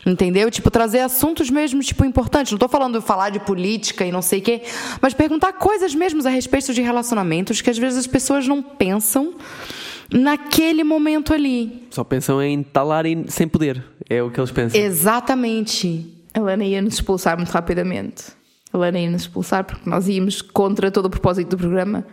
[0.06, 0.50] Entendeu?
[0.50, 2.52] Tipo, trazer assuntos mesmo, tipo, importantes.
[2.52, 4.62] Não tô falando de falar de política e não sei o quê,
[5.02, 9.34] mas perguntar coisas mesmo a respeito de relacionamentos que às vezes as pessoas não pensam
[10.10, 11.86] naquele momento ali.
[11.90, 13.84] Só pensam em talar e- sem poder.
[14.08, 14.80] É o que eles pensam.
[14.80, 16.06] Exatamente.
[16.32, 18.24] A Lana ia nos expulsar muito rapidamente.
[18.72, 22.06] A Lana ia nos expulsar porque nós íamos contra todo o propósito do programa.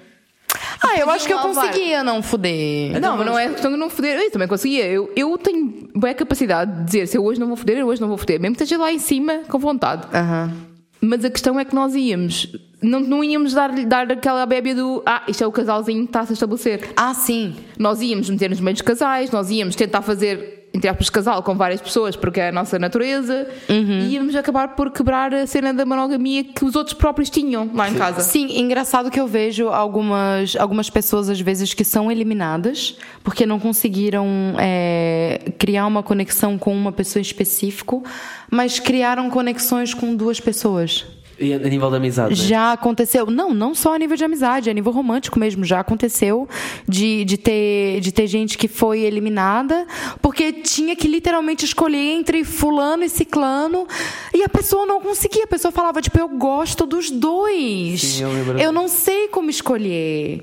[0.82, 3.00] Ah, eu acho que eu conseguia não foder.
[3.02, 4.18] não, mas não é questão de não foder.
[4.20, 4.86] Eu também conseguia.
[4.88, 8.02] Eu, eu tenho boa capacidade de dizer se eu hoje não vou foder, eu hoje
[8.02, 8.40] não vou foder.
[8.40, 10.08] Mesmo que esteja lá em cima com vontade.
[10.14, 10.54] Aham.
[11.02, 12.48] Mas a questão é que nós íamos.
[12.86, 16.22] Não, não íamos dar, dar aquela bébia do ah, isto é o casalzinho que está
[16.22, 16.92] a se estabelecer.
[16.96, 17.56] Ah, sim.
[17.78, 21.82] Nós íamos meter nos meios casais, nós íamos tentar fazer, entre aspas, casal com várias
[21.82, 26.44] pessoas, porque é a nossa natureza, e íamos acabar por quebrar a cena da monogamia
[26.44, 28.22] que os outros próprios tinham lá em casa.
[28.22, 33.60] Sim, engraçado que eu vejo algumas, algumas pessoas, às vezes, que são eliminadas porque não
[33.60, 34.28] conseguiram
[34.60, 38.04] é, criar uma conexão com uma pessoa em específico,
[38.52, 41.15] mas criaram conexões com duas pessoas.
[41.40, 42.30] E a nível da amizade.
[42.30, 42.48] né?
[42.48, 46.48] Já aconteceu, não, não só a nível de amizade, a nível romântico mesmo, já aconteceu
[46.88, 49.86] de, de, ter, de ter gente que foi eliminada
[50.22, 53.88] porque tinha que literalmente escolher entre fulano e ciclano
[54.34, 58.02] e a pessoa não conseguia, a pessoa falava, tipo, eu gosto dos dois.
[58.02, 58.60] Sim, eu lembro.
[58.60, 60.42] eu não sei como escolher.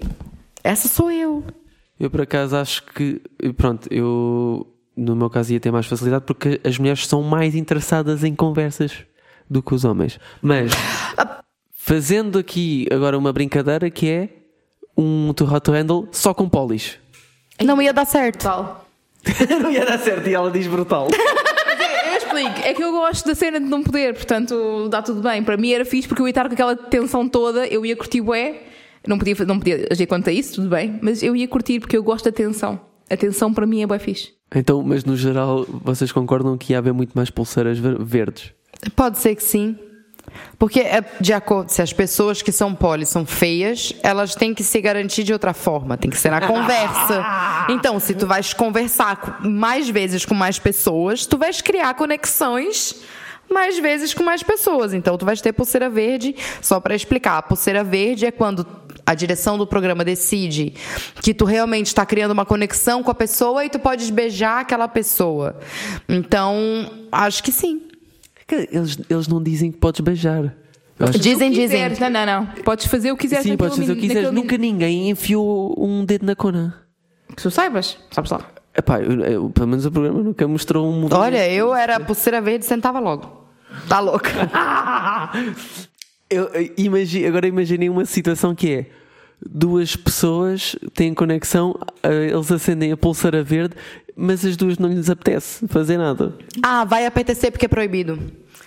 [0.62, 1.42] Essa sou eu.
[1.98, 3.20] Eu por acaso acho que,
[3.56, 8.22] pronto, eu no meu caso ia ter mais facilidade porque as mulheres são mais interessadas
[8.24, 9.04] em conversas
[9.52, 10.18] do que os homens.
[10.40, 10.72] Mas
[11.74, 14.28] fazendo aqui agora uma brincadeira que é
[14.96, 16.98] um to hot to handle só com polis.
[17.62, 18.42] Não ia dar certo.
[18.42, 18.86] Tal.
[19.62, 21.08] Não ia dar certo e ela diz brutal.
[21.10, 25.42] Eu explico, é que eu gosto da cena de não poder, portanto dá tudo bem.
[25.42, 28.20] Para mim era fixe porque eu ia estar com aquela tensão toda, eu ia curtir
[28.20, 28.62] bué,
[29.06, 31.96] não podia, não podia agir quanto a isso, tudo bem, mas eu ia curtir porque
[31.96, 32.80] eu gosto da tensão.
[33.08, 34.32] A tensão para mim é bué fixe.
[34.54, 38.52] Então, mas no geral, vocês concordam que ia haver muito mais pulseiras ver- verdes?
[38.96, 39.78] Pode ser que sim.
[40.58, 44.62] Porque, é, de acordo, se as pessoas que são poli são feias, elas têm que
[44.62, 47.24] se garantir de outra forma, tem que ser na conversa.
[47.68, 52.94] Então, se tu vais conversar mais vezes com mais pessoas, tu vais criar conexões
[53.50, 54.94] mais vezes com mais pessoas.
[54.94, 57.38] Então, tu vais ter pulseira verde, só para explicar.
[57.38, 58.66] A pulseira verde é quando
[59.04, 60.74] a direção do programa decide
[61.20, 64.88] que tu realmente está criando uma conexão com a pessoa e tu podes beijar aquela
[64.88, 65.58] pessoa.
[66.08, 67.91] Então, acho que sim.
[68.54, 70.54] Que Eles, eles não dizem que podes beijar.
[70.98, 71.88] Acho- Dizem, dizem.
[71.98, 72.46] Não, não, não.
[72.64, 73.44] Podes fazer o que quiseres.
[73.44, 74.30] Sim, podes fazer o que quiseres.
[74.30, 76.76] Nunca ninguém enfiou um dedo na cona.
[77.34, 78.40] Que tu saibas, sabes lá.
[78.76, 81.16] Epá, eu, eu- pelo menos o programa nunca mostrou um movimento.
[81.16, 83.46] Olha, eu era a pulseira verde e sentava logo.
[83.88, 84.30] Tá louca.
[86.30, 88.86] Eu, eu imagi- agora imaginei uma situação que é
[89.48, 93.74] duas pessoas têm conexão, eh, eles acendem a pulseira verde,
[94.16, 96.34] mas as duas não lhes apetece fazer nada.
[96.62, 98.18] Ah, vai apetecer porque é proibido.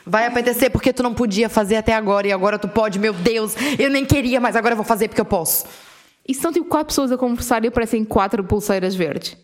[0.06, 3.00] Vai apetecer porque tu não podia fazer até agora e agora tu pode.
[3.00, 5.66] Meu Deus, eu nem queria, mas agora eu vou fazer porque eu posso.
[6.28, 9.38] E são tipo quatro pessoas a conversar e aparecem quatro pulseiras verdes.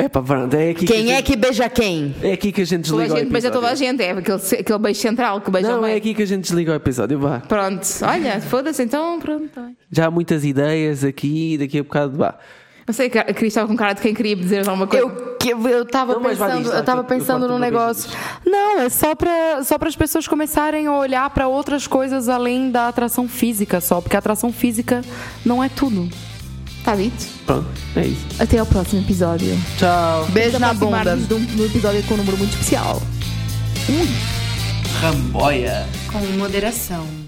[0.00, 2.14] É pá, pronto, é aqui Quem que é gente, que beija quem?
[2.22, 3.60] é aqui que a gente Toda a desliga o gente beija episódio.
[3.60, 6.26] toda a gente, é aquele, aquele beijo central que beija Não, é aqui que a
[6.26, 7.40] gente desliga o episódio, vá.
[7.40, 9.48] Pronto, olha, foda-se então, pronto.
[9.48, 9.68] tá.
[9.90, 12.38] Já há muitas ideias aqui, daqui a bocado, vá.
[12.86, 15.04] Não sei, a Cris estava com cara de quem queria dizer alguma coisa.
[15.04, 18.10] Eu, que, eu tava Não, mas vá, pensando, eu eu pensando num negócio.
[18.46, 22.88] Não, é só para só as pessoas começarem a olhar para outras coisas além da
[22.88, 25.02] atração física só, porque a atração física
[25.44, 26.08] não é tudo.
[26.88, 27.26] Está dito?
[27.44, 28.42] Pronto, é isso.
[28.42, 29.54] Até ao próximo episódio.
[29.76, 30.24] Tchau.
[30.30, 31.18] Beijo na bunda.
[31.18, 33.02] De um, de um episódio com um número muito especial.
[34.98, 35.86] Ramboia.
[36.10, 37.27] Com moderação.